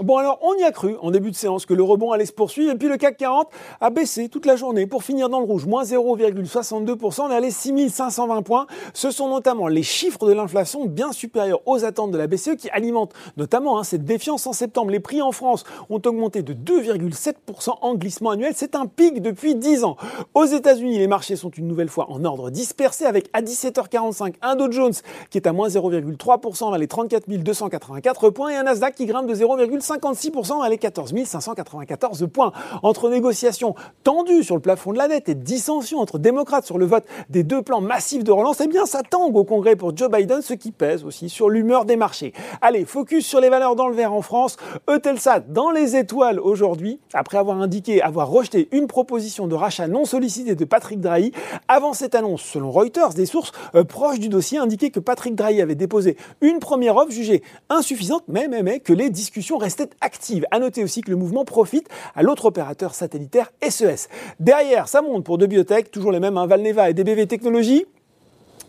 Bon 0.00 0.16
alors, 0.16 0.38
on 0.42 0.54
y 0.54 0.62
a 0.62 0.70
cru 0.70 0.94
en 1.02 1.10
début 1.10 1.32
de 1.32 1.36
séance 1.36 1.66
que 1.66 1.74
le 1.74 1.82
rebond 1.82 2.12
allait 2.12 2.24
se 2.24 2.32
poursuivre 2.32 2.70
et 2.70 2.76
puis 2.76 2.86
le 2.86 2.96
CAC 2.96 3.16
40 3.16 3.48
a 3.80 3.90
baissé 3.90 4.28
toute 4.28 4.46
la 4.46 4.54
journée 4.54 4.86
pour 4.86 5.02
finir 5.02 5.28
dans 5.28 5.40
le 5.40 5.44
rouge, 5.44 5.66
moins 5.66 5.82
0,62%, 5.82 7.22
on 7.22 7.30
est 7.32 7.34
allé 7.34 7.50
6520 7.50 8.42
points. 8.42 8.66
Ce 8.94 9.10
sont 9.10 9.28
notamment 9.28 9.66
les 9.66 9.82
chiffres 9.82 10.28
de 10.28 10.32
l'inflation 10.32 10.86
bien 10.86 11.10
supérieurs 11.10 11.62
aux 11.66 11.84
attentes 11.84 12.12
de 12.12 12.18
la 12.18 12.28
BCE 12.28 12.54
qui 12.56 12.70
alimentent 12.70 13.12
notamment 13.36 13.76
hein, 13.76 13.82
cette 13.82 14.04
défiance 14.04 14.46
en 14.46 14.52
septembre. 14.52 14.92
Les 14.92 15.00
prix 15.00 15.20
en 15.20 15.32
France 15.32 15.64
ont 15.90 16.00
augmenté 16.06 16.42
de 16.42 16.54
2,7% 16.54 17.78
en 17.80 17.94
glissement 17.96 18.30
annuel, 18.30 18.52
c'est 18.54 18.76
un 18.76 18.86
pic 18.86 19.20
depuis 19.20 19.56
10 19.56 19.82
ans. 19.82 19.96
Aux 20.34 20.44
États-Unis, 20.44 20.98
les 20.98 21.08
marchés 21.08 21.34
sont 21.34 21.50
une 21.50 21.66
nouvelle 21.66 21.88
fois 21.88 22.06
en 22.08 22.24
ordre 22.24 22.50
dispersé 22.50 23.04
avec 23.04 23.30
à 23.32 23.42
17h45 23.42 24.34
un 24.42 24.54
Dow 24.54 24.70
Jones 24.70 24.94
qui 25.30 25.38
est 25.38 25.48
à 25.48 25.52
moins 25.52 25.66
0,3% 25.66 26.70
vers 26.70 26.78
les 26.78 26.86
34 26.86 27.28
284 27.28 28.30
points 28.30 28.50
et 28.50 28.56
un 28.56 28.62
Nasdaq 28.62 28.94
qui 28.94 29.06
grimpe 29.06 29.26
de 29.26 29.34
0,56% 29.96 30.60
vers 30.60 30.68
les 30.68 30.78
14 30.78 31.14
594 31.24 32.28
points. 32.32 32.52
Entre 32.82 33.08
négociations 33.10 33.74
tendues 34.04 34.44
sur 34.44 34.54
le 34.54 34.60
plafond 34.60 34.92
de 34.92 34.98
la 34.98 35.08
dette 35.08 35.28
et 35.28 35.34
dissensions 35.34 35.98
entre 35.98 36.18
démocrates 36.18 36.66
sur 36.66 36.78
le 36.78 36.86
vote 36.86 37.04
des 37.28 37.42
deux 37.42 37.62
plans 37.62 37.80
massifs 37.80 38.24
de 38.24 38.32
relance, 38.32 38.60
eh 38.60 38.66
bien 38.66 38.86
ça 38.86 39.02
tangue 39.02 39.36
au 39.36 39.44
Congrès 39.44 39.76
pour 39.76 39.96
Joe 39.96 40.10
Biden, 40.10 40.42
ce 40.42 40.54
qui 40.54 40.72
pèse 40.72 41.04
aussi 41.04 41.28
sur 41.28 41.48
l'humeur 41.48 41.84
des 41.84 41.96
marchés. 41.96 42.32
Allez, 42.60 42.84
focus 42.84 43.26
sur 43.26 43.40
les 43.40 43.48
valeurs 43.48 43.76
dans 43.76 43.88
le 43.88 43.94
vert 43.94 44.12
en 44.12 44.22
France. 44.22 44.56
Eutelsat 44.88 45.40
dans 45.40 45.70
les 45.70 45.96
étoiles 45.96 46.40
aujourd'hui, 46.40 47.00
après 47.12 47.38
avoir 47.38 47.60
indiqué 47.60 48.02
avoir 48.02 48.28
rejeté 48.28 48.68
une 48.72 48.86
proposition 48.86 49.46
de 49.46 49.54
rachat 49.54 49.88
non 49.88 50.04
sollicitée 50.04 50.54
de 50.54 50.64
Patrick 50.64 51.00
Drahi. 51.00 51.32
Avant 51.68 51.92
cette 51.92 52.14
annonce, 52.14 52.42
selon 52.42 52.70
Reuters, 52.70 53.14
des 53.14 53.26
sources 53.26 53.52
euh, 53.74 53.84
proches 53.84 54.18
du 54.18 54.28
dossier 54.28 54.58
indiquaient 54.58 54.90
que 54.90 55.00
Patrick 55.00 55.34
Drahi 55.34 55.60
avait 55.60 55.74
déposé 55.74 56.16
une 56.40 56.58
première 56.58 56.96
offre 56.96 57.10
jugée 57.10 57.42
insuffisante, 57.68 58.24
mais, 58.28 58.48
mais, 58.48 58.62
mais 58.62 58.80
que 58.80 58.92
les 58.92 59.10
discussions 59.10 59.58
restaient 59.58 59.77
actives. 60.00 60.46
À 60.50 60.58
noter 60.58 60.84
aussi 60.84 61.00
que 61.00 61.10
le 61.10 61.16
mouvement 61.16 61.44
profite 61.44 61.88
à 62.14 62.22
l'autre 62.22 62.46
opérateur 62.46 62.94
satellitaire 62.94 63.52
SES. 63.62 64.08
Derrière, 64.40 64.88
ça 64.88 65.02
monte 65.02 65.24
pour 65.24 65.38
deux 65.38 65.46
biotech, 65.46 65.90
toujours 65.90 66.12
les 66.12 66.20
mêmes, 66.20 66.36
hein, 66.36 66.46
Valneva 66.46 66.90
et 66.90 66.94
DBV 66.94 67.26
Technologies. 67.26 67.86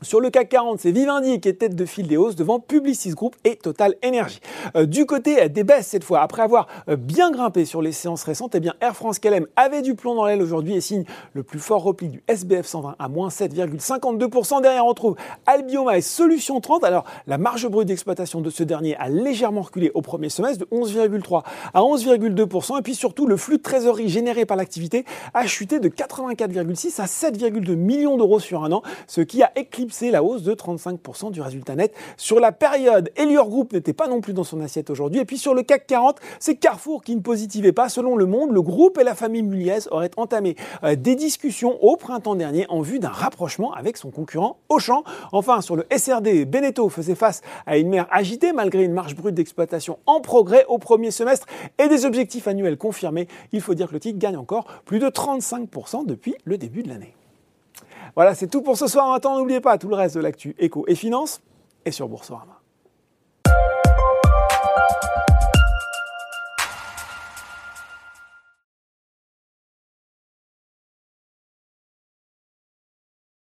Sur 0.01 0.21
le 0.21 0.29
CAC 0.29 0.47
40, 0.47 0.79
c'est 0.79 0.91
Vivendi 0.91 1.41
qui 1.41 1.49
est 1.49 1.55
tête 1.55 1.75
de 1.75 1.85
file 1.85 2.07
des 2.07 2.15
hausses 2.15 2.37
devant 2.37 2.61
Publicis 2.61 3.09
Group 3.09 3.35
et 3.43 3.57
Total 3.57 3.95
Energy. 4.05 4.39
Euh, 4.77 4.85
du 4.85 5.05
côté 5.05 5.49
des 5.49 5.65
baisses 5.65 5.87
cette 5.87 6.05
fois, 6.05 6.21
après 6.21 6.41
avoir 6.41 6.67
euh, 6.87 6.95
bien 6.95 7.31
grimpé 7.31 7.65
sur 7.65 7.81
les 7.81 7.91
séances 7.91 8.23
récentes, 8.23 8.55
eh 8.55 8.61
bien 8.61 8.75
Air 8.79 8.95
France 8.95 9.19
KLM 9.19 9.45
avait 9.57 9.81
du 9.81 9.95
plomb 9.95 10.15
dans 10.15 10.25
l'aile 10.25 10.41
aujourd'hui 10.41 10.73
et 10.73 10.79
signe 10.79 11.03
le 11.33 11.43
plus 11.43 11.59
fort 11.59 11.83
repli 11.83 12.07
du 12.07 12.23
SBF 12.29 12.65
120 12.65 12.95
à 12.97 13.09
moins 13.09 13.27
7,52%. 13.27 14.61
Derrière, 14.61 14.85
on 14.85 14.93
trouve 14.93 15.17
Albioma 15.45 15.97
et 15.97 16.01
Solution 16.01 16.61
30. 16.61 16.85
Alors, 16.85 17.03
la 17.27 17.37
marge 17.37 17.67
brute 17.67 17.89
d'exploitation 17.89 18.39
de 18.39 18.49
ce 18.49 18.63
dernier 18.63 18.95
a 18.95 19.09
légèrement 19.09 19.63
reculé 19.63 19.91
au 19.95 20.01
premier 20.01 20.29
semestre 20.29 20.65
de 20.65 20.77
11,3 20.77 21.43
à 21.73 21.81
11,2%. 21.81 22.79
Et 22.79 22.81
puis 22.83 22.95
surtout, 22.95 23.27
le 23.27 23.35
flux 23.35 23.57
de 23.57 23.63
trésorerie 23.63 24.07
généré 24.07 24.45
par 24.45 24.55
l'activité 24.55 25.03
a 25.33 25.45
chuté 25.45 25.81
de 25.81 25.89
84,6 25.89 27.01
à 27.01 27.05
7,2 27.05 27.75
millions 27.75 28.15
d'euros 28.15 28.39
sur 28.39 28.63
un 28.63 28.71
an, 28.71 28.81
ce 29.05 29.19
qui 29.19 29.43
a 29.43 29.51
éclipsé 29.57 29.88
c'est 29.91 30.11
la 30.11 30.23
hausse 30.23 30.43
de 30.43 30.53
35% 30.53 31.31
du 31.31 31.41
résultat 31.41 31.75
net 31.75 31.93
sur 32.17 32.39
la 32.39 32.51
période. 32.51 33.11
Elior 33.15 33.49
Group 33.49 33.73
n'était 33.73 33.93
pas 33.93 34.07
non 34.07 34.21
plus 34.21 34.33
dans 34.33 34.43
son 34.43 34.61
assiette 34.61 34.89
aujourd'hui. 34.89 35.19
Et 35.19 35.25
puis 35.25 35.37
sur 35.37 35.53
le 35.53 35.63
CAC 35.63 35.87
40, 35.87 36.17
c'est 36.39 36.55
Carrefour 36.55 37.03
qui 37.03 37.15
ne 37.15 37.21
positivait 37.21 37.71
pas. 37.71 37.89
Selon 37.89 38.15
Le 38.15 38.25
Monde, 38.25 38.51
le 38.51 38.61
groupe 38.61 38.97
et 38.97 39.03
la 39.03 39.15
famille 39.15 39.43
Muliez 39.43 39.87
auraient 39.91 40.11
entamé 40.17 40.55
euh, 40.83 40.95
des 40.95 41.15
discussions 41.15 41.77
au 41.83 41.95
printemps 41.95 42.35
dernier 42.35 42.65
en 42.69 42.81
vue 42.81 42.99
d'un 42.99 43.09
rapprochement 43.09 43.73
avec 43.73 43.97
son 43.97 44.11
concurrent 44.11 44.57
Auchan. 44.69 45.03
Enfin, 45.31 45.61
sur 45.61 45.75
le 45.75 45.85
SRD, 45.95 46.45
Beneteau 46.45 46.89
faisait 46.89 47.15
face 47.15 47.41
à 47.65 47.77
une 47.77 47.89
mer 47.89 48.07
agitée 48.11 48.53
malgré 48.53 48.83
une 48.83 48.93
marge 48.93 49.15
brute 49.15 49.35
d'exploitation 49.35 49.99
en 50.05 50.21
progrès 50.21 50.65
au 50.67 50.77
premier 50.77 51.11
semestre 51.11 51.47
et 51.77 51.87
des 51.87 52.05
objectifs 52.05 52.47
annuels 52.47 52.77
confirmés. 52.77 53.27
Il 53.51 53.61
faut 53.61 53.73
dire 53.73 53.87
que 53.87 53.93
le 53.93 53.99
titre 53.99 54.19
gagne 54.19 54.37
encore 54.37 54.65
plus 54.85 54.99
de 54.99 55.07
35% 55.07 56.05
depuis 56.05 56.35
le 56.45 56.57
début 56.57 56.83
de 56.83 56.89
l'année. 56.89 57.13
Voilà, 58.15 58.35
c'est 58.35 58.47
tout 58.47 58.61
pour 58.61 58.77
ce 58.77 58.87
soir. 58.87 59.07
Maintenant, 59.09 59.37
n'oubliez 59.37 59.61
pas 59.61 59.77
tout 59.77 59.89
le 59.89 59.95
reste 59.95 60.15
de 60.15 60.21
l'actu 60.21 60.55
éco 60.59 60.85
et 60.87 60.95
finance 60.95 61.41
et 61.85 61.91
sur 61.91 62.07
Boursorama. 62.07 62.58